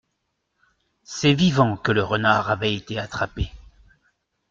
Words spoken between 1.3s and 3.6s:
vivant que le renard avait été attrapé.